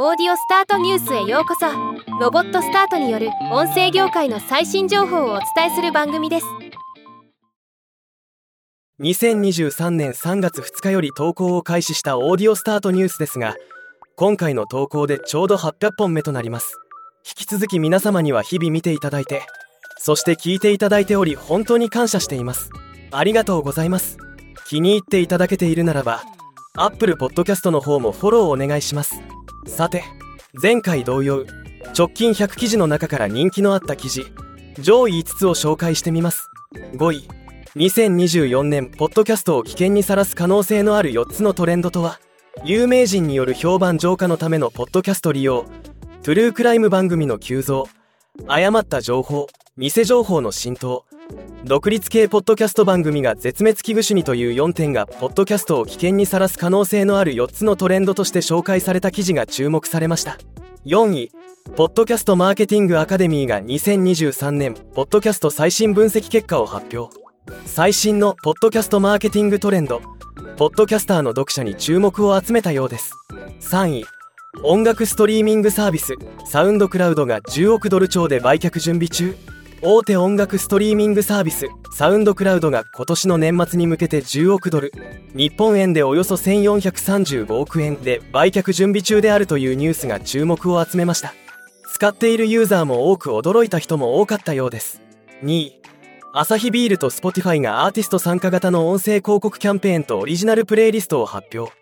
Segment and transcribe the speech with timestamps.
[0.00, 1.66] オーディオスタートニュースへようこそ。
[2.20, 6.46] ロボットスタートによる音声業界の最新情報をお伝えする番組です。
[9.00, 13.56] 2023年3月2日より投稿を開始したオーディオスタートニュースですが
[14.14, 16.76] 今回の投稿でちょうど800本目となります。
[17.26, 19.42] 引き続き皆様には日々見ていただいて
[19.96, 22.70] そして聞いていただいており本当に感謝しています。
[23.10, 24.16] ありがとうございます。
[24.68, 26.22] 気に入っていただけているならば
[26.76, 29.20] Apple Podcast の方もフォローお願いします。
[29.68, 30.02] さて
[30.60, 31.44] 前回同様
[31.96, 34.24] 直近100記事の中から人気のあった記事
[34.80, 36.48] 上位5つを紹介してみます。
[36.94, 37.28] 5位
[37.76, 42.18] 2024年ポッドキャストを危険にさらす可能性のある4つのトレンドとは
[42.64, 45.64] 有名人による評判浄化のためのポッドキャスト利用
[46.22, 47.86] トゥルークライム番組の急増
[48.46, 51.04] 誤った情報偽情報の浸透
[51.64, 60.38] 独立系ポッドキャスト番組が絶滅危惧種にという4点がポッドキャストを危険にさらす可能性のある4つのトレンドとして紹介された記事が注目されました。
[60.86, 61.32] 4位
[61.76, 67.14] ポッドキャストマーケティングアカデミーが2023年ポッドキャスト最新分析結果を発表。
[67.66, 70.00] 最新のポッドキャストマーケティングトレンド
[70.56, 73.12] ポッドキャスターの読者に注目を集めたようです。
[73.60, 74.04] 3位
[74.62, 76.14] 音楽ストリーミングサービス
[76.46, 79.36] サウンドクラウドが10億ドル超で売却準備中。
[79.80, 84.92] 大手音楽ストリーミングサービスサウンドクラウドが今年の年末に向けて10億ドル。
[85.34, 91.32] 日本円でおよそ1435億円で売却準備中であるというニュースが注目を集めました。
[91.92, 95.00] 使っているユーザーも多く驚いた人も多かったようです。
[95.44, 95.80] 2位
[96.34, 101.72] アサヒビールと Spotify がアーティスト参加型の音声広告キャンペーンとオリジナルプレイリストを発表。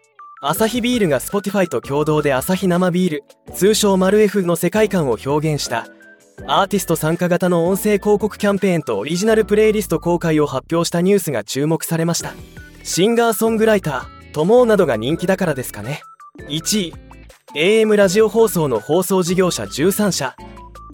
[0.43, 3.25] アサヒビールが Spotify と共同でアサヒ生ビール
[3.55, 5.89] 通称マル F の世界観を表現した。
[6.45, 12.35] アーティスト参加型の音声広告キャンペーンとオリジナルプレイリスト公開を発表したニュースが注目されました。
[12.85, 16.03] シンガーソングライタートモーなどが人気だからですかね。
[16.49, 16.95] 1位
[17.55, 20.37] AM ラジオ放送の放送事業者13社。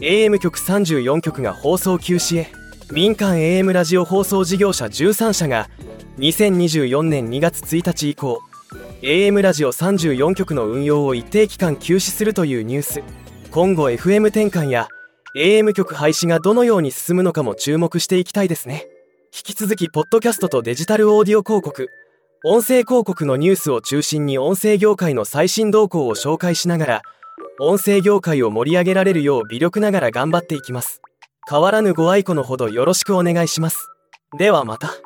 [0.00, 2.48] AM 局34局が放送休止へ。
[2.92, 5.68] 民間 AM ラジオ放送事業者13社が
[6.18, 8.40] 2024年2月1日以降
[9.00, 13.02] AM ラジオ34局の運用を一定期間休止するというニュース。
[13.50, 14.88] 今後 FM 転換や
[15.34, 18.86] AM 局廃止がどのように進むのかも注目していきたいですね。
[19.34, 21.88] 引き続きポッドキャストとデジタルオーディオ広告
[22.44, 27.02] 音声広告のニュースを中心に音声業界の最新動向を紹介しながら
[27.60, 31.00] 音声業界を盛り上げられるよう微力ながら頑張っていきます。
[31.48, 33.88] 変わらぬご愛顧のほどよろしくお願いします。
[34.38, 35.01] ではまた。